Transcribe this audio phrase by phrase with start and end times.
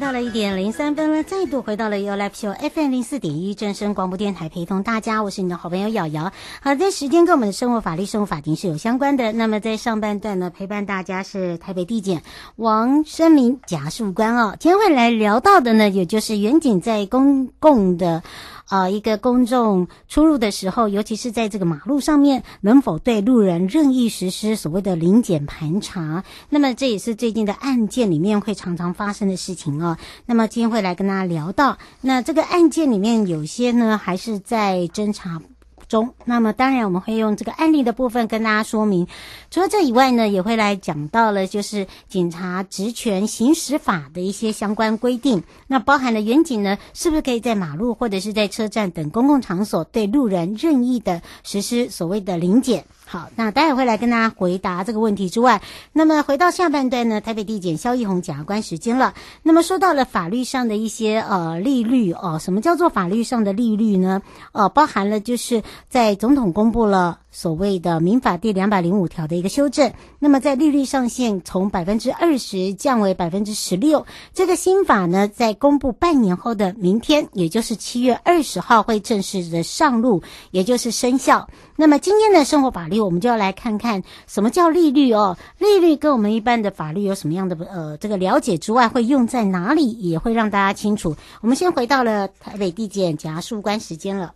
[0.00, 6.32] 到了一点零三分了，再度回到了 You Live Show FM 零四点一正声广播电台，陪同大家，我是你的好朋友瑶瑶。
[6.62, 9.30] 好，这时间跟我们的生活法律、生活法庭是有相关的。
[9.32, 12.22] 那么在上半段呢，陪伴大家是台北地检
[12.56, 14.56] 王生明贾树官哦。
[14.58, 18.22] 今天会来聊到的呢，也就是远景在公共的。
[18.70, 26.22] 啊、一个公众出入的时候，尤其是在这个马路上面，能否对路人任意实施所谓的临检盘查？
[26.48, 29.98] 那么这也是最近的案件里面会常常发生的事情哦。
[30.24, 35.42] 那么今天会来跟大家聊到，那这个案件里面有些呢，还是在侦查
[35.90, 39.08] 中，那么当然我们会用这个案例的部分跟大家说明。
[39.50, 45.42] 除了这以外呢，也会来讲到了就是警察职权行使法的一些相关规定。
[45.66, 52.84] 那包含了远景呢，是不是可以在马路或者是在车站等公共场所对路人任意的实施所谓的临检？
[53.12, 55.62] 好，那待会会来跟大家回答这个问题之外，
[55.92, 59.14] 那么回到下半段呢，台北地检萧义宏检察官时间了。
[59.42, 64.22] 那么说到了法律上的一些呃利率哦，什么叫做法律上的利率呢？
[64.52, 67.18] 呃，包含了就是在总统公布了。
[67.30, 74.04] 所谓的民法第两百零五条的一个修正，那么在利率上限从百分之二十降为百分之十六。
[74.34, 81.48] 这个新法呢，在公布半年后的明天，也就是七月二十号会正式的上路，也就是生效。
[81.76, 85.36] 那么今天的生活法律，我们就要来看看什么叫利率哦。
[85.58, 91.14] 利率跟我们一般的法律有什么样的呃这个了解之外，会用在哪里，也会让大家清楚。
[91.40, 94.34] 我们先回到了台北地检检察官时间了。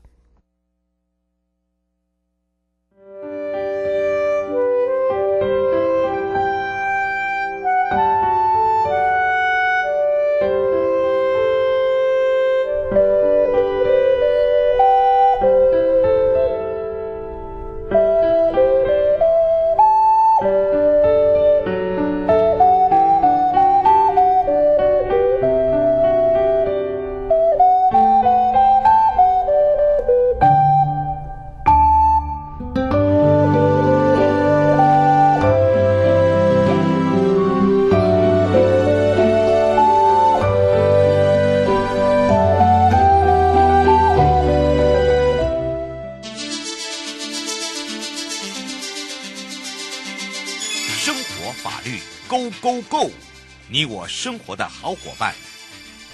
[53.84, 55.34] 我生活的好伙伴，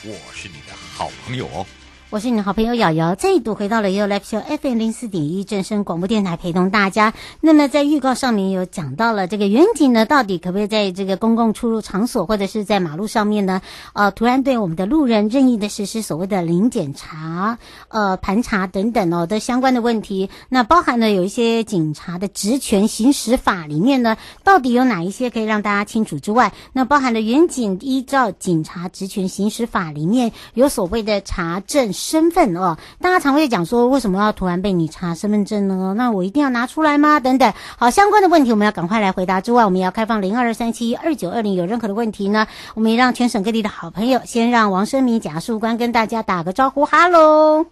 [0.03, 1.67] 我是你的好朋友哦。
[2.11, 7.15] 我是你的好朋友瑶瑶，再度回到了由 Live Show FM 零四点一正声广播电台，陪同大家。
[7.41, 13.63] 那么在预告上面有讲到了这个员警呢，到底可不可以在这个公共出入场所或者是在马路上面呢，
[13.93, 20.31] 呃，突然对我们的路人任意的实施所谓的零检查、呃盘查等等哦的相关的问题。
[20.49, 31.95] 那包含了有一些警察的职权行使法里面呢，到底有哪一些可以让大家清楚之外，那包含了员警依照警察职权行使法里面有所谓的查证。
[32.01, 35.95] 身份哦，大家常会讲说，为什么要突然被你查身份证呢？
[35.97, 37.21] 那我一定要拿出来吗？
[37.21, 39.41] 等等，好，相关的问题我们要赶快来回答。
[39.41, 47.67] 之外，我们也要开放零二三七二九二零，有任何的问题呢，我们也让全省各地的好朋友先让王生明检事官跟大家打个招呼，哈喽。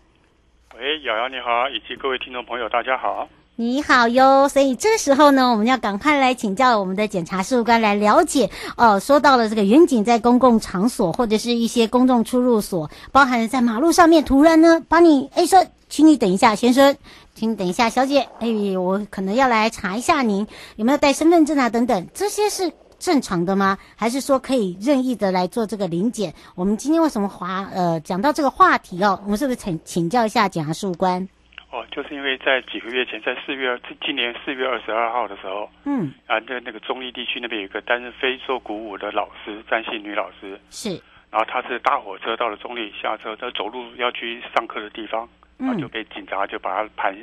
[0.78, 3.26] 喂，瑶瑶你好，以及各位听众朋友，大家好。
[3.60, 9.00] 你好哟，所以这时候呢，我们要赶快来请教我们的检察事务官来了解哦。
[9.00, 16.96] 说到了这个员警在公共场所或者是一些公众出入所，包含在马路上面，突然呢把你哎说，请你等一下，先生，
[17.34, 20.46] 请你等一下，小姐，哎，我可能要来查一下您
[20.76, 23.76] 有没有带身份证啊，等等，这些是正常的吗？
[23.96, 26.32] 还是说可以任意的来做这个临检？
[26.54, 29.18] 我们今天为什么话呃讲到这个话题哦？
[29.24, 31.28] 我们是不是请请教一下检察事务官？
[31.70, 40.90] 哦，就是因为在几个月前，在四月今年四月二十二号的时候，嗯，啊，在那个中立地区那边有一个担任非洲鼓舞的老师，詹姓女老师，是。
[41.30, 45.28] 然后她是搭火车到了中立，下车，她走路要去上课的地方，
[45.58, 47.14] 然后就被警察就把她盘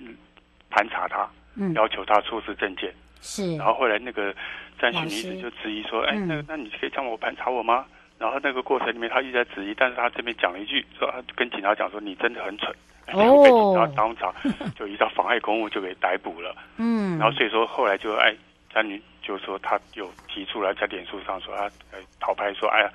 [0.69, 2.93] 盘查她，嗯，要求她出示证件。
[3.21, 3.57] 是。
[3.57, 4.31] 然后后来那个
[4.77, 7.83] 詹姓女子就质疑说：“哎，那那你可以让我盘查我吗？”
[8.19, 12.71] 然后那个过程里面他一直在质疑，但是他这边讲了一句，说他跟警察讲说：“你真的很蠢。”
[13.13, 13.43] 哦。
[13.43, 14.33] 被警察当场
[14.77, 16.55] 就依照妨碍公务就给逮捕了。
[16.77, 17.17] 嗯。
[17.19, 18.35] 然后所以说后来就哎，
[18.73, 19.01] 詹女。
[19.27, 22.89] 就说，她有提出来在脸书上说他呃讨拍说，哎呀，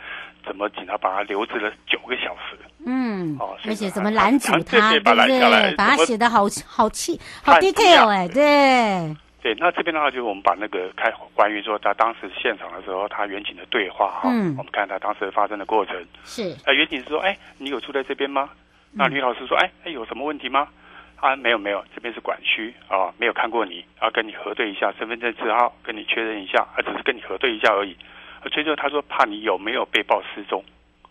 [0.46, 2.56] 怎么警察把他留置了九个小时？
[2.86, 5.74] 嗯，哦，而且怎么拦阻他，他对不对？
[5.74, 9.12] 把他写的好好气，好 detail 哎，对。
[9.42, 15.96] 对，那这边的话，就是我们把那个开关于说他当时现场的时候，他远景的对话哈，嗯，我们看他当时发生的过程。
[16.24, 16.54] 是。
[16.64, 18.48] 呃，员警说，哎，你有住在这边吗？
[18.92, 20.68] 那女老师说，哎，哎，有什么问题吗？
[21.16, 27.94] 啊，没有没有，这边是管区啊，没有看过你，啊，跟你核对一下身份证字号，跟你确认一下，啊，只是跟你核对一下而已。
[28.42, 30.64] 啊，最后他说怕你有没有被报失踪。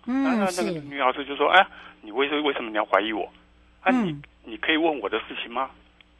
[0.08, 1.66] 嗯，那那个女老师就说，哎，
[2.02, 3.32] 你为什为什么你要怀疑我？
[3.82, 5.70] 啊，你、嗯、你可以问我的事情吗？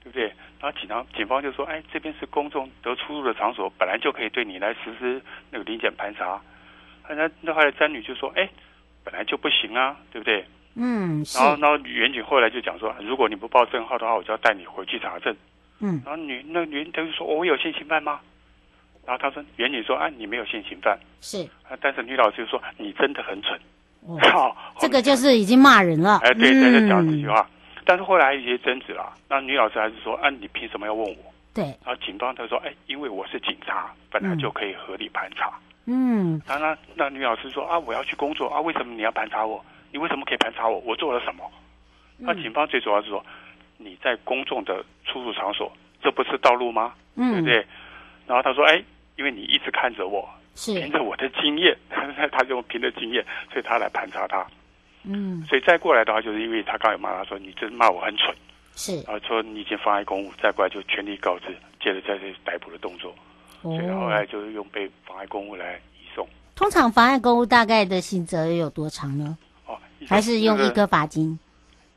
[0.04, 0.28] 对不对？
[0.62, 5.22] 然后警察警方就说，哎，这边是公众得出入的场所，本来就可以对你来实施
[5.52, 6.40] 那个临检盘查。
[7.10, 8.48] 那那后来詹女就说，哎，
[9.04, 10.46] 本来就不行啊，对不对？
[10.76, 15.36] 嗯，然后，然后员警后来就讲说，如果你不报证号的话，我就要带你回去查证。
[15.80, 18.20] 嗯，然后女那女他就说，我有现行犯吗？
[19.06, 20.98] 然后他说，袁警说，啊，你没有现行犯。
[21.22, 23.60] 是，啊，但是女老师就说，你真的很蠢。
[24.02, 26.20] 哦， 这个就是已经骂人了。
[26.22, 27.42] 哎，对，在这讲这句话。
[27.76, 31.34] 嗯、但是后来有一些争执啦，那女老师还是说，啊，你凭什么要问我？
[31.54, 31.64] 对。
[31.84, 35.52] 然后警方他说，哎，因为我是警察，本来就可以合理盘查。
[35.86, 36.42] 嗯。
[36.46, 39.64] 然后那那女老师说，啊，我要去工作啊，为什么你要盘查我？
[39.92, 40.80] 你为什么可以盘查我？
[40.80, 41.50] 我做了什么？
[42.18, 43.26] 那警方最主要是说，
[43.78, 45.72] 你在公众的出入场所，
[46.04, 46.94] 这不是道路吗？
[47.16, 47.56] 嗯，对不对？
[48.28, 48.84] 然后他说：“哎，
[49.16, 51.76] 因为你一直看着我，是凭着我的经验，
[52.32, 54.46] 他就凭着经验，所以他来盘查他。
[55.04, 58.36] 嗯，所以再过来的话，就是因为他刚才骂他说你真骂我很蠢，
[58.76, 63.12] 是，然后说你已经妨碍公务，再过来就全力告知，接着在这逮捕的动作，
[63.62, 66.28] 哦、所以后来就是用被妨碍公务来移送。
[66.54, 69.38] 通常妨碍公务大概的刑责有多长呢？”
[70.08, 71.38] 还是用一个罚金，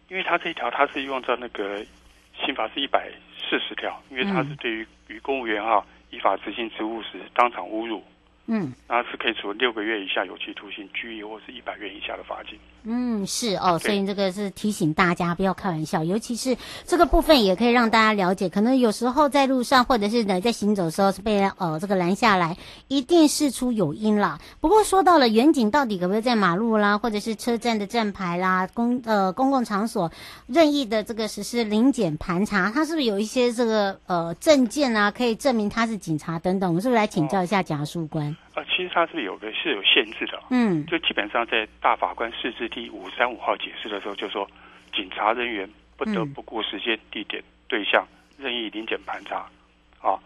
[0.08, 1.84] 因为他这一条他是用在那个
[2.44, 8.02] 刑法是一百四十条，因为他是对于于公务员哈依法执行职务时当场侮辱。
[8.46, 12.58] 嗯，那是可以处六个月以下有期徒刑、拘役或是一百元以下的罚金。
[12.84, 22.56] 嗯，是哦，所以这个是提醒大家不要开玩笑，尤其是这个部分也可以让大家了解，可能有时候在路上或者是呢在行走的时候是被呃这个拦下来，
[22.88, 24.40] 一定事出有因啦。
[24.60, 30.10] 不过说到了远景到底可不可以在马路啦，或者是车站的站牌啦、公呃公共场所
[30.48, 36.68] 任意的这个实施临检盘查，他是不是有一些这个呃证件啊可以证明他是警察等等？
[36.68, 38.00] 我们是不是来请教一下检察事
[38.55, 44.49] 啊，其实它是有个是有限制的，嗯，就基本上在大法官释字第五三五号解释的时候，就说
[44.93, 48.06] 警察人员不得不顾时间、地点、对象
[48.38, 49.49] 任意临检盘查。
[50.00, 50.18] 啊，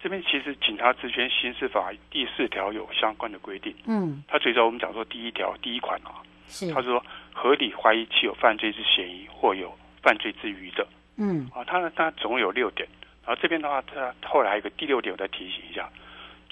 [0.00, 10.86] 这边其实警察职权刑事法第四条有相关的规定，嗯，他最早我们讲说第一条第一款啊，是，他说合理怀疑其有犯罪之嫌疑或有犯罪之余的，
[11.16, 12.86] 嗯，啊，他他总共有六点，
[13.24, 15.88] 然后这边的话，他后来还有一个第六点，我再提醒一下。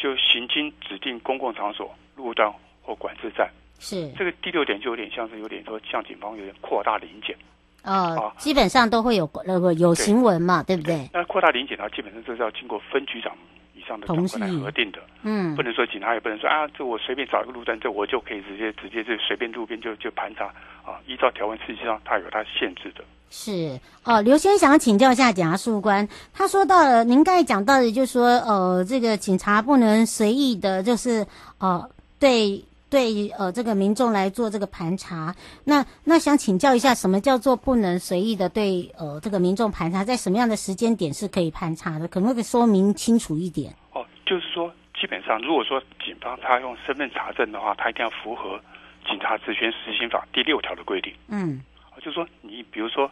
[0.00, 2.50] 就行经指定公共场所、路段
[2.83, 4.11] 或管制站，是。
[4.12, 7.37] 这个第六点就有点像是有点说，向警方有点扩大临检，
[7.83, 11.11] 呃、哦，基本上都会有那个有行文嘛，对，对不对？
[11.12, 13.37] 那扩大临检的话，基本上就是要经过分局长
[13.80, 20.44] 以上的长官来核定的，嗯，不能说警察也不能说啊，这我随便找一个路段，这我就可以直接直接就随便路边就就盘查
[20.84, 23.02] 啊，依照条文实际上它有它限制的。
[23.30, 23.78] 是。
[24.04, 31.25] 哦，刘先想要请教一下检察事务官，他说到了，您刚才讲到的，就是说，呃，这个警察不能随意的，就是
[31.58, 35.35] 呃，对对，呃，这个民众来做这个盘查。
[35.64, 40.02] 那那想请教一下，什么叫做不能随意的对呃这个民众盘查？
[40.04, 42.09] 在什么样的时间点是可以盘查的？
[42.09, 43.73] 可不可以说明清楚一点？
[43.92, 44.70] 哦，就是说，
[45.00, 48.59] 基本上如果说警方他用身份查证的话，他一定要符合
[49.09, 51.14] 《警察职权实行法》第六条的规定。
[51.28, 51.62] 嗯，
[51.99, 53.11] 就是说，你比如说。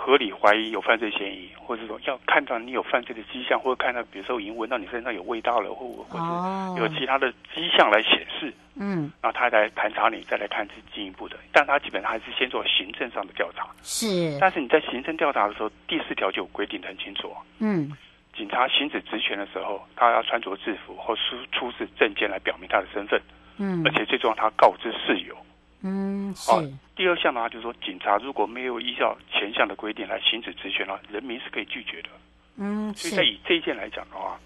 [0.00, 11.36] 合理怀疑有犯罪嫌疑，或者说要看到你有犯罪的迹象，或者看到比如说已经闻到你身上有味道了，或或者有其他的迹象来显示，嗯，然后他来盘查你，再来看是进一步的。
[11.52, 13.68] 但他基本上还是先做行政上的调查。
[13.82, 14.38] 是。
[14.40, 17.34] 但是你在行政调查的时候，第四条就有规定得很清楚。
[17.58, 17.90] 嗯。
[18.36, 23.20] 警察行使职权的时候，他要穿着制服或出出示证件来表明他的身份。
[23.58, 23.82] 嗯。
[23.84, 25.36] 而且最重要，他告知事由。
[25.82, 26.50] 嗯，是。
[26.50, 26.64] 哦，
[26.96, 32.08] 第二项的话就是说，警察如果没有依照前项的规定来行使职权的话，人民是可以拒绝的。
[32.56, 34.38] 嗯，所以在以这一件来讲的话，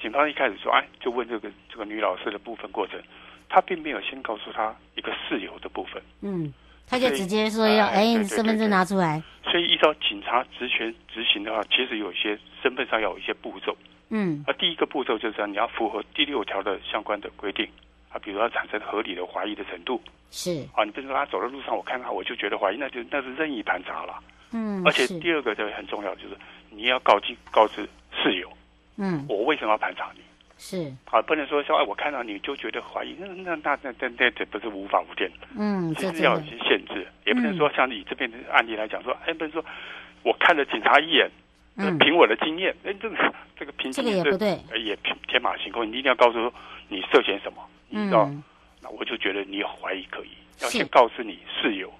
[0.00, 3.00] 警方一开始说，哎，就问这个这个女老师的部分过程，
[3.48, 6.02] 他并没有先告诉他一个事由的部分。
[6.22, 6.52] 嗯，
[6.88, 9.22] 他就直接说要，哎，你身份证拿出来。
[9.44, 13.76] 所以依照警察职权执行的话，其实有一些身份上要有一些步骤。
[14.08, 17.68] 嗯，啊第一个步骤就是你要符合第六条的相关的规定。
[18.12, 20.00] 啊，比如要产生合理的怀疑的程度，
[20.30, 24.18] 是啊，你比如说他走在路上，我看他我就觉得怀疑，那就那是任意盘查了。
[24.52, 26.36] 嗯，而且第二个就很重要，就是
[26.68, 28.50] 你要告知告知室友。
[28.96, 30.20] 嗯，我为什么要盘查你？
[30.58, 35.28] 是啊，不能说说哎，我看到你就觉得怀疑，那那那那那那这不是无法无天。
[35.58, 39.64] 嗯，其实要有些限制，也不能说像你这边的案例来讲说，哎，不能说
[40.22, 41.28] 我看了警察一眼，
[41.78, 43.16] 嗯，凭我的经验，哎，这个
[43.58, 46.52] 这个凭这个也不对，也天马行空，你一定要告诉说
[46.88, 47.66] 你涉嫌什么。
[47.92, 48.42] 嗯，
[48.82, 50.30] 那我就觉得你有怀疑可以，
[50.60, 51.92] 要先告知你事由。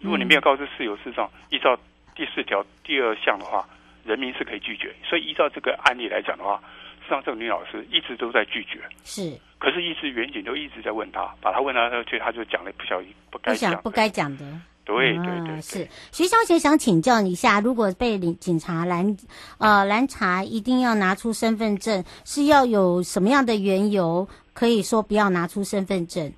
[0.00, 1.78] 如果你没有告知事由，事实上依照
[2.14, 3.66] 第四条第二项的话，
[4.04, 4.94] 人民是可以拒绝。
[5.04, 6.62] 所以依照这个案例来讲的话，
[7.08, 8.80] 上这个女老师一直都在拒绝。
[9.02, 14.44] 是，可是，一直员警都一直在问他，把她问她，她她就讲了不小心不该讲不该讲的。
[14.84, 19.16] 对对对，对，是徐小姐想请教你一下，如果被警察拦
[19.58, 24.26] 呃拦查，一定要拿出身份证，是要有什么样的缘由？
[24.54, 26.32] 可以说不要拿出身份证。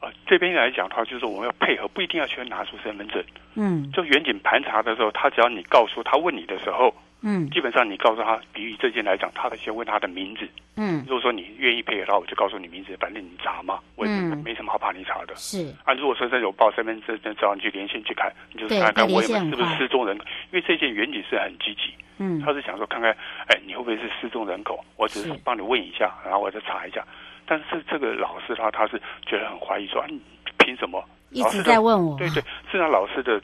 [0.00, 3.22] 呃，这边来讲的话，就是我们要配合，不一定要去拿出身份证。
[3.54, 10.48] 嗯，就员警盘查的时候，他只要你告诉他问你的时候，嗯，基本上你告诉他，比喻这件来讲，他得先问他的名字。
[10.76, 14.12] 嗯，如果说你愿意配合的话，我就告诉你名字，反正你查嘛，我也
[14.42, 15.34] 没什么好怕你查的。
[15.36, 21.92] 是啊，如果说真有报身份证，只要你去连线去看，你就看看我有没有是不是失踪人口，因为这件远景是很积极。
[22.16, 23.10] 嗯，他是想说看看，
[23.48, 24.82] 哎，你会不会是失踪人口？
[24.96, 27.04] 我只是帮你问一下，然后我再查一下。
[27.46, 30.20] 但是这个老师他他是觉得很怀疑，说啊，你
[30.58, 31.04] 凭什么？
[31.30, 32.16] 一直在问我。
[32.18, 33.40] 对对，事实上老师的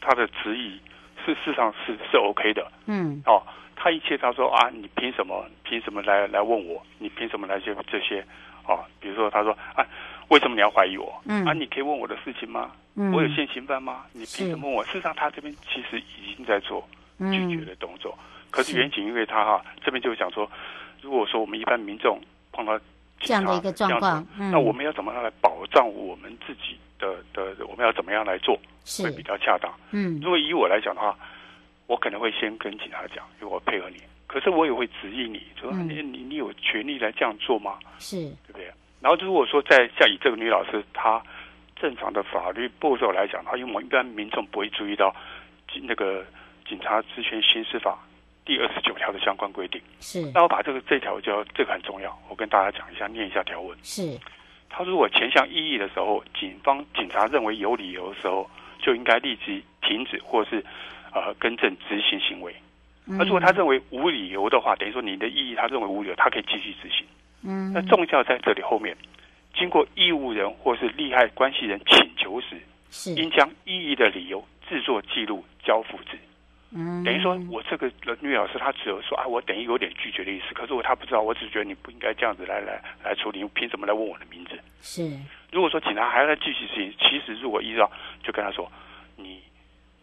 [0.00, 0.80] 他的质疑
[1.34, 2.66] 是事实上是是 OK 的。
[2.86, 3.22] 嗯。
[3.26, 3.42] 哦，
[3.76, 5.44] 他一切他说啊，你凭什么？
[5.62, 6.82] 凭什么来来问我？
[6.98, 8.24] 你凭什么来这这些？
[8.66, 9.86] 哦，比如说他说啊，
[10.28, 11.20] 为什么你要怀疑我？
[11.26, 11.44] 嗯。
[11.44, 12.72] 啊，你可以问我的事情吗？
[12.96, 13.12] 嗯。
[13.12, 14.04] 我有现行犯吗？
[14.12, 14.84] 你凭什么问我？
[14.84, 16.86] 事实上他这边其实已经在做
[17.18, 18.16] 拒绝的动作。
[18.18, 18.24] 嗯。
[18.50, 20.50] 可是远景因为他哈这边就讲说，
[21.02, 22.20] 如果说我们一般民众
[22.52, 22.78] 碰到。
[23.20, 27.66] 这样的一个状况，嗯，那我们要怎么样来保障我们自己的的？
[27.66, 28.58] 我们要怎么样来做
[29.02, 29.72] 会比较恰当？
[29.90, 31.16] 嗯，如果以我来讲的话，
[31.86, 37.78] 我可能会先跟警察讲，因为我配合你，可是我也会质疑你，说你你你有权利来这样做吗？
[37.98, 38.70] 是，对不对？
[39.00, 41.22] 然后如果说在像以这个女老师她
[41.76, 45.14] 正常的法律步骤来讲的话，因为我们一般民众不会注意到
[45.82, 46.24] 那个
[46.68, 47.98] 警察职权行使法。
[48.44, 53.76] 第二十九条的相关规定是，那我把这个这条就这个很重要，我跟大家讲一下，念一下条文。
[53.82, 54.18] 是，
[54.70, 58.48] 他如果前项异议的时候，警方警察认为有理由的时候，
[58.78, 60.64] 就应该立即停止或是
[61.12, 62.54] 呃更正执行行为。
[63.04, 67.06] 那、嗯、如果他认为无理由的话，等于说你的异议他认为无理由，他可以继续执行。
[67.42, 68.96] 嗯，那重要在这里后面，
[69.54, 72.60] 经过义务人或是利害关系人请求时，
[72.90, 76.18] 是应将异议的理由制作记录交付之。
[76.70, 80.52] 嗯，等于说，我这个女老师她只有说啊，我等于有点拒绝的意思。
[80.52, 84.47] 可是我她不知道，我只觉得你不应该这样子来来来处理，凭什么来问我的名字？
[84.80, 85.18] 是。
[85.50, 87.90] 如果说警察还要再继续执行，其实如果依照，
[88.22, 88.70] 就跟他说，
[89.16, 89.42] 你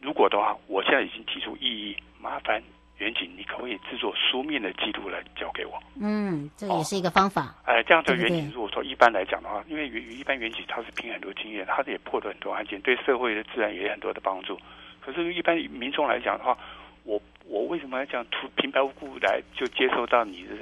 [0.01, 2.61] 如果的话，我现在已经提出异议，麻烦
[2.97, 5.81] 员警，你可不可以制作书面的记录来交给我？
[6.01, 7.55] 嗯，这也是一个方法。
[7.65, 14.59] 哎、哦呃，这样的远景，如果说一般来讲的话，因为一般远景他是凭很多经验，他也破了很多案件，对社会的治安也有很多的帮助。
[14.99, 16.57] 可是，一般民众来讲的话，
[17.03, 20.55] 我我为什么要这样突平白无故来就接受到你的？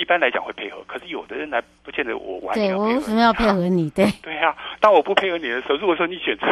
[0.00, 2.78] 一般来讲会配合，可是有的人来不见得我完全要配合。
[2.78, 3.90] 对，我为什么要配合你？
[3.90, 6.46] 对 对呀、啊，当我不配合你的时候，如果说你选择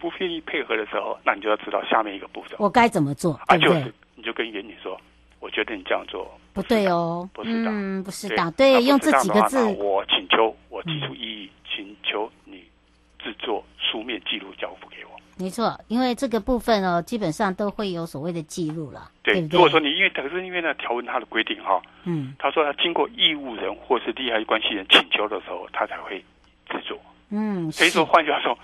[0.00, 3.38] 不愿意配合的时候，那你就要知道下面一个步骤，我该怎么做？
[3.46, 5.00] 啊，就是你就跟员警说，
[5.38, 8.50] 我觉得你这样做不对哦，不适当，嗯，不适当。
[8.52, 12.64] 对，用这几个字，我请求，我提出异议，嗯、请求你
[13.22, 14.68] 制作书面记录交。
[15.38, 19.10] 没错，因为这个部分哦，基本上都会有所谓的记录了。
[19.22, 26.18] 对，对对如果说你因为可是因为那条文它的规定哈，嗯，他说他经过义务人或是利害关系人请求的时候，他才会
[26.68, 26.98] 制作。
[27.30, 28.58] 嗯，所以说换句话说，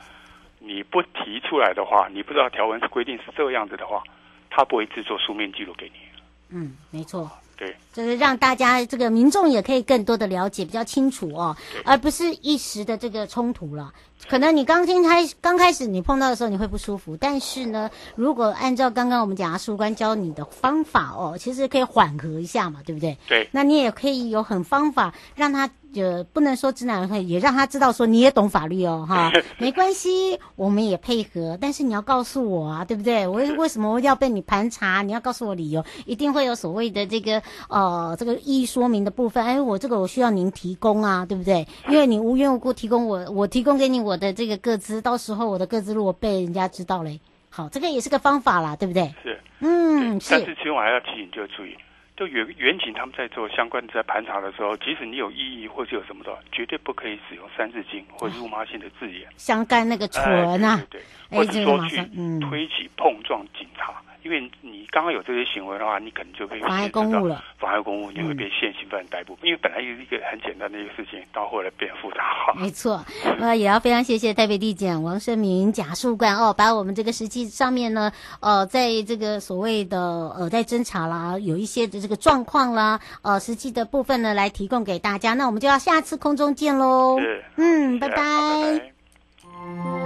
[0.58, 4.02] 你不提出来的话，你不知道条文是规定是这个样子的话，
[4.50, 6.00] 他不会制作书面记录给你。
[6.48, 7.30] 嗯，没错。
[7.56, 13.92] 对，就是让大家这个民众也可以更多的了解，比较清楚哦，而不是一时的这个冲突了。
[14.28, 23.18] 可能你刚进开刚开始你碰到的时候你会不舒服，但是呢，如果按照刚刚我们讲的书官教你的方法哦，其实可以缓和一下嘛，对不对？
[23.28, 23.48] 对。
[23.52, 33.26] 那你也可以有很方法让他呃不能说知难而退，也让他知道说你也懂法律哦，哈， 没关系，我们也配合，但是你要告诉我啊，对不对？
[33.26, 35.02] 我为什么要被你盘查？
[35.02, 39.44] 你要告诉我理由，一定会有所谓的这个呃这个异议说明的部分。
[39.44, 41.68] 哎，我这个我需要您提供啊，对不对？
[41.88, 44.16] 因为你无缘无故提供我，我提供给你我。
[44.16, 47.18] 的这个个资，到时候我的个资如果被人家知道嘞，
[47.50, 49.12] 好，这个也是个方法啦，对不对？
[49.22, 50.30] 是，嗯，是。
[50.30, 51.76] 但是其实我还要提醒，就要注意，
[52.16, 61.96] 就远远景他们在做相关的在盘查的时候，即使你有异议或是有什么的，绝对不可以使用三字经或辱骂性的字眼，相干那个蠢啊，对，对，对，或者说去
[62.40, 63.92] 推挤碰撞警察。
[64.06, 67.44] 嗯因为你刚刚有这些行为的话，你可能就被妨碍公务了。
[67.58, 69.34] 妨碍公务，你会被现行犯逮捕。
[69.34, 72.24] 嗯、因为本来有一个很简单的一个事情，到后来变复杂。
[72.56, 73.04] 没错，
[73.38, 85.34] 那，也要非常谢谢台北地检王胜明贾树冠哦，把我们这个实际上面呢，呃，在这个所谓的呃，在侦查啦，有一些的这个状况啦，呃，实际的部分呢，来提供给大家。
[85.34, 87.18] 那我们就要下次空中见喽。
[87.20, 88.16] 是，嗯，拜拜。
[88.16, 88.80] 拜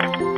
[0.09, 0.38] 拜。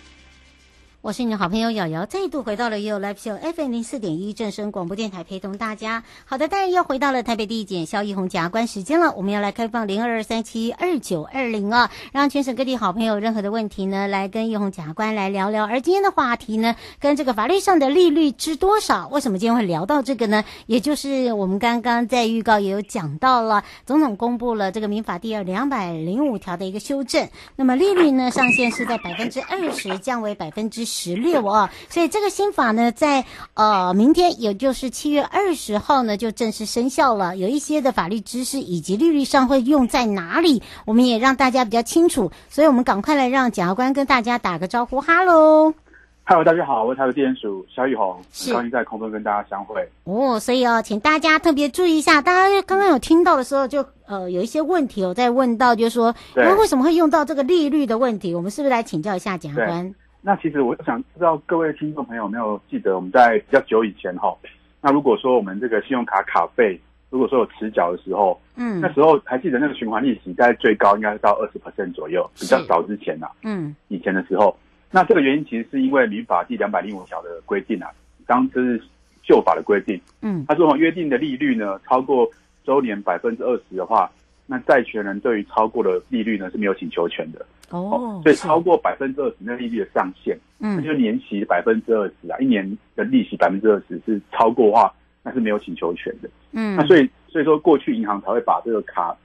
[1.01, 6.03] 我是你的好朋友瑶瑶，再度回到了 You Live Show FM 零四点一正声广播电台，陪同大家。
[6.25, 9.11] 好的，当然又回到了台北地检萧奕弘检察官时间了。
[9.13, 15.65] 我们要来开放零二二三七二九二零啊，让全省各地好朋友任何的问题呢，来跟奕弘检察官来聊聊。
[15.65, 19.07] 而今天的话题呢，跟这个法律上的利率知多少？
[19.07, 20.45] 为什么今天会聊到这个呢？
[20.67, 33.23] 也就是我们刚刚在预告也有讲到了，总统公布了这个民法第二两百零五条的一个修正，那么利率呢上限是在百分之二十，降为百分之十六啊，所以这个新法呢，在
[33.53, 37.37] 呃明天，也就是七月二十号呢，就正式生效了。
[37.37, 42.29] 有一些的法律知识以及利率上会用在哪里，我们也让大家比较清楚。
[42.49, 45.73] 所以我们赶快来让检察官跟大家打个招呼，哈喽，
[46.25, 49.87] 哈喽，大家好，我是台北地检署萧玉红，很高兴在空中跟大家相会。
[50.03, 58.35] 哦，所以哦，请大家特别注意一下，大家刚刚有听到的时候就，就呃有一些问题有在问到，就是说，那为什么会用到这个利率的问题？
[58.35, 59.95] 我们是不是来请教一下检察官？
[60.21, 64.35] 那其实我想知道各位听众朋友有没有记得我们在比较久以前哈，
[64.79, 66.79] 那如果说我们这个信用卡卡费
[67.09, 74.55] 如果说有迟缴的时候，嗯，那时候还记得那个循环利息在最高应该是到二十 percent 左右，比较早之前呐，嗯，以前的时候，
[74.91, 77.89] 那这个原因其实是因为民法第两百零五条的规定啊，
[78.25, 78.81] 当这是
[79.23, 82.29] 旧法的规定，嗯，他说约定的利率呢超过
[82.63, 84.09] 周年百分之二十的话，
[84.45, 87.45] 那债权人对于超过的利率呢是没有请求权的。
[87.71, 96.29] 哦，所以超过百分之二十那利率的上限，嗯，那就年息百分之二十啊，一年的利息百分之二十是超过的话，那是没有请求权的。
[96.51, 99.15] 嗯，那所以所以说过去银行才会把这个卡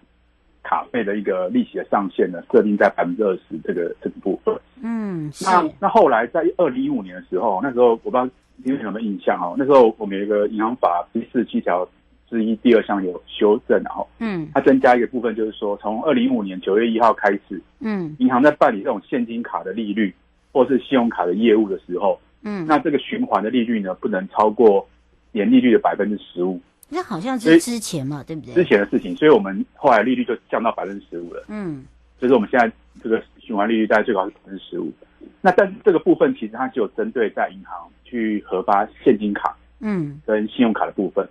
[0.62, 4.54] 卡费的一个利息的上限呢设定在百分之二十这个这个部分。
[4.82, 8.28] 嗯，那那后来在二零一五年的时候，那时候我不知道
[8.64, 11.88] 你有什么印象哦，那时候我们有一个银行法第四十七条。
[12.28, 20.14] 之一第二项有修正，然后，嗯，它增加一个部分，就是说，从二零一五年九月一号开始，嗯，银行在办理这种现金卡的利率
[20.52, 24.88] 或是信用卡的业务的时候，嗯，那这个循环的利率呢，不能超过
[25.32, 26.60] 年利率的百分之十五。
[26.88, 28.54] 那好像是之前嘛，对不对？
[28.54, 31.44] 之前的事情，所以我们后来利率就降到百分之十五了。
[31.48, 31.84] 嗯，
[32.18, 32.70] 所以说我们现在
[33.02, 34.92] 这个循环利率大概最高是百分之十五。
[35.40, 41.28] 那但是这个部分其实它只有针对在银行去核发现金卡，嗯，跟信用卡的部分。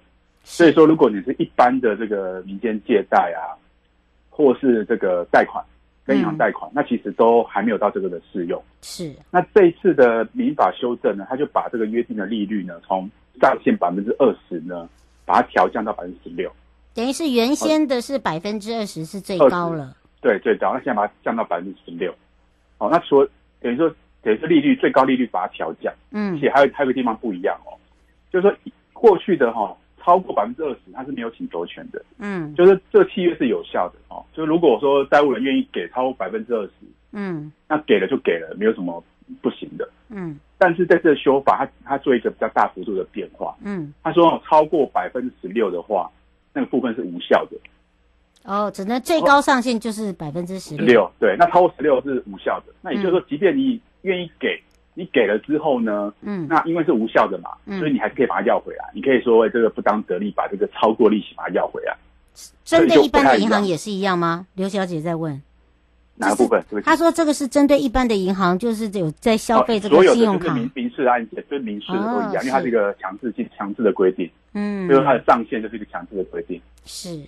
[0.47, 3.57] 所以说，如果你是一般的这个民间借贷啊，
[4.29, 5.65] 或是这个贷款
[6.05, 8.63] 跟银行贷款，嗯，那其实都还没有到这个的适用。
[8.83, 9.11] 是。
[9.31, 13.09] 那这一次的民法修正呢，他就把这个约定的利率呢，从
[13.41, 14.87] 上限百分之二十呢，
[15.25, 16.51] 把它调降到百分之十六。
[16.93, 19.97] 等于是原先的是百分之二十是最高了。
[20.21, 20.73] 对，最高。
[20.75, 22.13] 那现在把它降到百分之十六。
[22.77, 23.29] 哦，那除了
[23.59, 23.89] 等于说
[24.21, 27.73] 等于说利率最高利率把它调降，嗯，而且还有还有个地方不一样哦，
[28.31, 28.55] 就是说
[28.93, 29.77] 过去的哈、哦。
[30.05, 31.99] 超过百分之二十，他是没有请求权的。
[32.19, 34.23] 嗯，就是这个契约是有效的哦。
[34.33, 36.71] 就如果说债务人愿意给超过百分之二十，
[37.13, 39.03] 嗯，那给了就给了，没有什么
[39.41, 39.89] 不行的。
[40.09, 43.55] 嗯，但是在这个修法，他他做一个比较大幅度的变化。
[43.63, 46.07] 嗯，他说超过百分之十六的话，
[46.53, 47.57] 那个部分是无效的。
[48.43, 51.11] 哦，只能最高上限就是百分之十六。
[51.19, 52.73] 对，那超过十六是无效的。
[52.83, 54.61] 那也就是说，即便你愿意给。
[54.95, 56.11] 你给了之后呢？
[56.21, 58.89] 嗯，那因为是无效的嘛，嗯，所以你还是可以把它要回来。
[58.95, 61.95] 你可以说为这个不当得利，把这个超过利息把它要回来。
[62.63, 64.47] 针对一般的银行也是一样吗？
[64.55, 65.41] 刘小姐在问
[66.15, 66.63] 哪个部分？
[66.83, 70.45] 他说这个是针对一般的银行，就是有在消费这个信用卡。
[70.45, 74.29] 哦、所有的民民事案件，就是民事的都一样，哦、因为它是一个强制性强制的规定。
[74.53, 76.61] 嗯，就是它的上限就是一个强制的规定。
[76.85, 77.19] 是，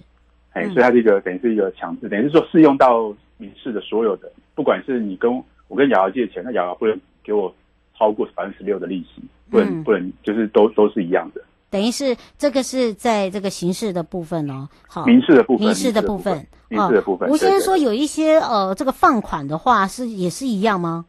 [0.53, 5.32] 哎、嗯，所以它是一个等于是一个强制，等于是说适用到民事的所有的，不管是你跟
[5.67, 7.53] 我跟瑶瑶借钱，那瑶瑶不能给我。
[7.99, 11.41] 超过百分之十六的利息，不能、嗯、不能，就是都都是一样的。
[11.71, 17.27] 等于是这个是在这个刑事的部分哦，好，民事的部分，民事的部分，民事的部分。
[17.27, 21.05] 吴先生说有一些呃，这个放款的话是也是一样吗？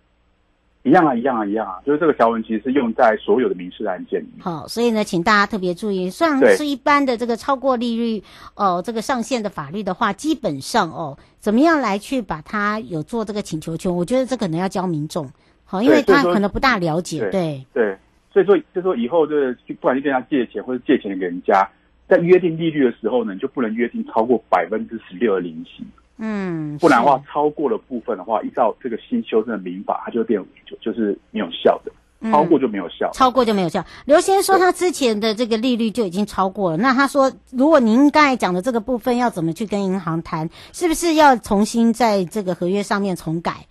[0.83, 4.42] 一样啊，一样啊，一样啊，就是这个条文其实是用在所有的民事案件里面。
[4.42, 15.31] 好，所以呢，请大家特别注意，虽然是一般的这个超过利率呃这个上限的法律的话，基本上哦，怎么样来去把它有做这个请求权，我觉得这可能要教民众。
[15.70, 17.98] 好，因为他可能不大了解，对对，对，
[18.33, 21.68] 所以说，就说以后就是，不管你跟他借钱或者借钱给人家，
[22.09, 25.85] 在约定利率的时候呢，你就不能约定超过百分之十六的利息，
[26.16, 31.92] 嗯，不然的话，超过了部分的话，依照这个新修正的民法，它就会变就就是没有效的，
[32.31, 33.85] 超过就没有效，超过就没有效。
[34.07, 43.66] 刘先生说他之前的这个利率就已经超过了，那他说，如果您刚才讲的这个部分要怎么去跟银行谈，是不是要重新在这个合约上面重改？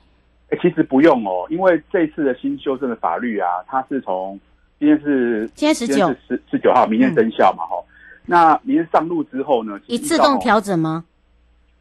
[0.49, 4.39] 哎、欸，其实不用哦，因为这一次的新修正的法律啊，它是从
[4.79, 7.86] 今天是今天十九十十九号，明天生效嘛，哈、嗯。
[8.25, 11.03] 那明天上路之后呢，一自动调整吗？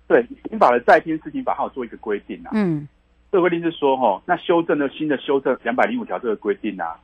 [0.09, 2.50] 对，民法的债编事情法还有做一个规定啊。
[2.55, 2.87] 嗯，
[3.31, 6.94] 这个规定是说，哈，那修正的新的修正两百零五条这个规定啊，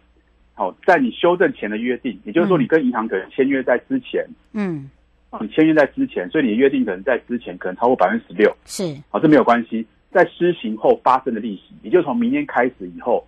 [0.55, 4.89] 好，在你修正前的约定，也就是说，你跟银行可能签约在之前，嗯，
[5.41, 9.87] 你签约在之前，所以你的约定可能在之前可能超过百分之十六，是，好，这没有关系。
[10.13, 13.27] 在施行后发生的利息，也就从明天开始以后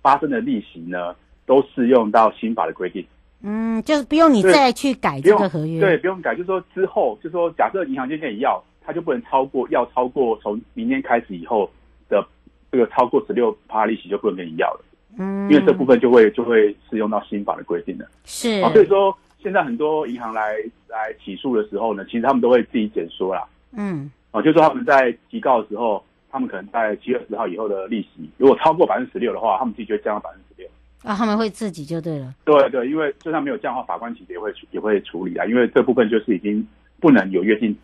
[0.00, 1.14] 发生的利息呢，
[1.44, 3.04] 都适用到新法的规定。
[3.42, 5.80] 嗯，就是不用你再去改这个合约。
[5.80, 11.68] 对，不用改，就是说之后，就是说假设银行今天跟你要，他就不能超过，要超过从明天开始以后
[12.08, 12.24] 的
[12.70, 14.84] 这个超过十六趴利息就不能跟你要了。
[15.18, 18.06] 嗯，因为这部分就会就会适用到新法的规定了。
[18.24, 18.62] 是。
[18.62, 19.12] 啊，所以说
[19.42, 20.54] 现在很多银行来
[20.86, 23.42] 来起诉的时候呢，其实他们都会自己减缩啦。
[23.72, 24.08] 嗯。
[24.30, 26.00] 啊，就是说他们在提告的时候。
[26.30, 30.70] 他们可能在七月十号以后的利息，如果超过百分之十六的话，他们自己就会降到百分之十六。
[31.02, 32.34] 啊，他们会自己就对了。
[32.44, 35.46] 对对，因为就算没有降的话，法官其实也会也会处理啊。
[35.46, 36.66] 因为这部分就是已经
[37.00, 37.74] 不能有约定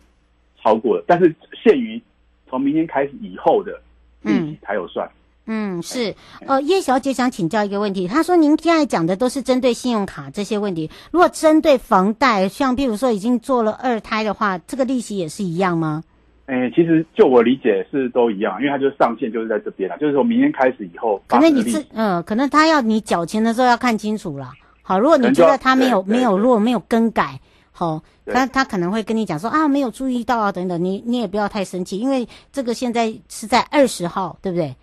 [0.61, 2.01] 超过了，但是限于
[2.47, 3.81] 从明天开始以后的
[4.21, 5.09] 利息才有算。
[5.47, 6.13] 嗯，是。
[6.45, 16.03] 呃，叶小姐想请教一个问题，她说您现在讲的都是针对信用卡这些问题，如果针对房贷，像譬如说已经做了二胎的话，这个利息也是一样吗？
[16.47, 24.51] 哎、欸，其实就我理解是都一样，因为它就是上限就是在这边了，就是从明天开始以后，可能你是嗯，可能他要你缴钱的时候要看清楚了。
[24.81, 27.37] 好，如果你觉得他没有没有如果没有更改，
[27.73, 34.73] 好，他他可能会跟你讲说啊，没有注意到啊等等，你你也不要太生气，因为这个现在是在二十号，对不对？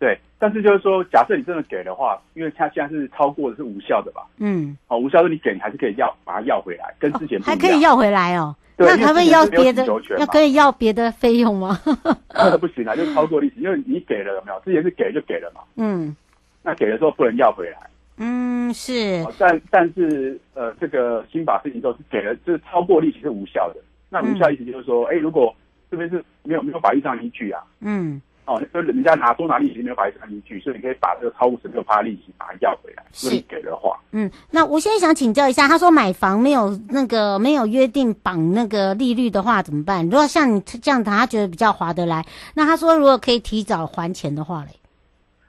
[0.00, 4.26] 对，但是就是说，假设你真的给的话，因为他现在是超过的是无效的吧？
[4.38, 8.56] 嗯，好，无效的你给你还是可以要把它要回来，跟之前还可以要回来哦。
[8.76, 9.86] 那他们要别的，
[10.18, 11.78] 要可以要别的费用吗？
[12.60, 14.60] 不行啊，就超过利息，因为你给了有没有？
[14.64, 15.60] 之前是给就给了嘛。
[15.76, 16.14] 嗯，
[16.62, 17.78] 那给的时候不能要回来。
[18.16, 19.24] 嗯，是。
[19.38, 23.80] 但但是呃，这个新法施行之后是给了，就是超过利息是无效的。
[24.10, 25.54] 那无效意思就是说，哎、嗯欸，如果
[25.90, 27.62] 这边是没有没有法律上依据啊。
[27.80, 28.20] 嗯。
[28.44, 33.04] 哦，那人家拿多拿利息没有法律上依据，所以你可以把这个超过十六趴利息把它要回来。
[33.12, 40.04] 是给的话，嗯，那我现在想请教一下，他说买房没有那个没有约定绑那个利率的话怎么办？
[40.04, 42.24] 如果像你这样他觉得比较划得来，
[42.54, 44.70] 那他说如果可以提早还钱的话嘞？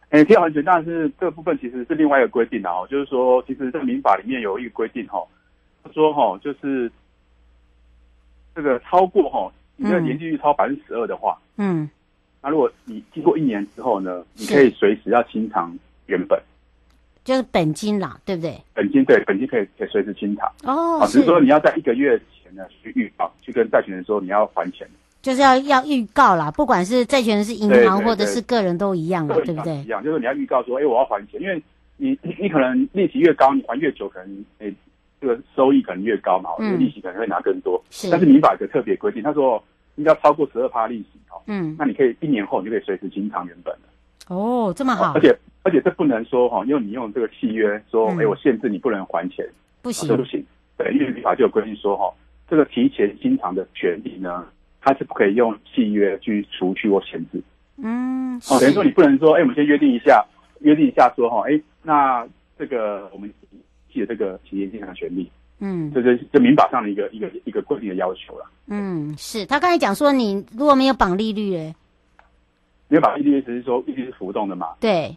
[0.10, 5.24] 哎、欸，提早还钱，但是这个部分其实是另外一个规定的哦，就是说，其实这个民法里面有一个规定哈，
[5.84, 6.92] 他说哈，就是
[8.54, 11.90] 这个超过哈，你的年利率超百分之十二的话，嗯，
[12.44, 15.74] 那如果你经过一年之后呢，你可以随时要清偿
[16.08, 16.38] 原本，
[17.24, 18.62] 就是本金啦，对不对？
[18.74, 24.88] 本金对，本金可以可以随时清偿哦，只是说你要在一个月前呢去预告，去跟债权人说你要还钱。
[25.22, 29.78] 就是要要预告啦，不管是债权人是银行或者是个人都一样了，对不对？
[29.78, 31.64] 一样，就是你要预告说，哎，我要还钱，因为
[31.96, 34.70] 你你可能利息越高，你还越久，可能哎
[35.22, 37.82] 这个收益可能越高嘛，嗯，利息可能会拿更多。
[37.90, 39.64] 是，但是民法有个特别规定，他说
[39.96, 43.82] 应该要超过十二趴利息哦，嗯，那你可以一年后你就可以随时清偿原本了。
[44.30, 45.14] 哦，这么好。
[45.16, 49.48] 而且而且这不能说哈，因为你用这个契约说，哎，我限制你不能还钱，
[49.82, 50.44] 不行，这不行。
[50.78, 52.14] 对，因为民法就有规定说哈，
[52.50, 54.46] 这个提前清偿的权利呢。
[54.86, 57.42] 它是不可以用契约去除去或限制，
[57.78, 60.22] 嗯，哦，等于说你不能说，哎，我们先约定一下，
[60.60, 62.28] 约定一下说，哈，哎，那
[62.60, 63.34] 这个我们
[63.90, 65.32] 记得这个提前清偿权利，
[65.66, 69.46] 嗯，这是这民法上的一个一个一个规定的要求了，嗯，是。
[69.46, 71.74] 他刚才讲说，你如果没有绑利率，哎，
[72.90, 75.16] 没有绑利率，只是说利率是浮动的嘛，对，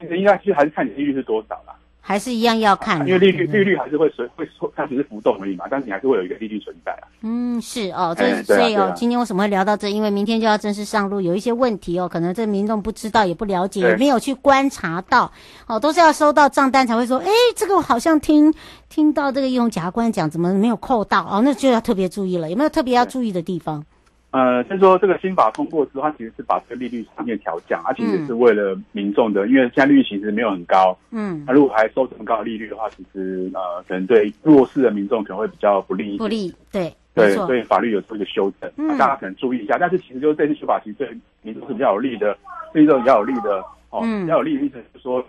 [0.00, 1.76] 其实应该其实还是看你利率是多少啦。
[2.04, 7.06] 还是一样要看，因为利率利率还是会随会说它只是浮动而已嘛，但是你还是会有一个利率存在啊。
[7.22, 9.88] 嗯，是哦，这所以哦，今天为什么会聊到这？
[9.88, 15.30] 因为明天就要正式上路，有一些问题哦，可能这民众不知道也不了解，也没有去观察到，
[15.68, 18.52] 哦，都是要收到账单才会说，哎，这个我好像听
[18.88, 21.40] 听到这个用检察官讲，怎么没有扣到哦？
[21.44, 23.84] 那就要特别注意了，有没有特别要注意的地方？
[24.32, 39.76] 呃，先说这个新法通过之后，它其实是把这个利率上限调降，它其实是为了民众的，因为现在利率其实没有很高，嗯，那如果还收这么高的利率的话，其实呃，可能对弱势的民众可能会比较不利，不利，对，对，所以法律有做一个修正，嗯，大家可能注意一下。
[39.78, 41.08] 但是其实就是这次修法其实对
[41.42, 42.34] 民众是比较有利的，
[42.72, 45.22] 对民众比较有利的，哦，比较有利的意思就是说，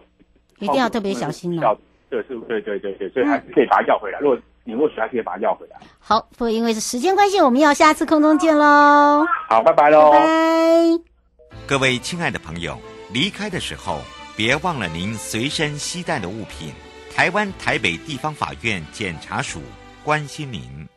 [0.59, 1.77] 一定要特别小心了，
[2.13, 4.19] 对，是，对，对，对，对，所以还是可以把它要回来。
[4.19, 5.77] 如果你或许还可以把它要回来。
[5.99, 9.25] 好，不过因为是时间关系，我们要下次空中见喽。
[9.49, 10.11] 好，拜拜喽。
[10.11, 10.27] 拜拜。
[11.65, 12.77] 各位亲爱的朋友，
[13.11, 13.99] 离开的时候
[14.35, 16.71] 别忘了您随身携带的物品。
[17.15, 19.59] 台湾台北地方法院检察署
[20.03, 20.87] 关心您。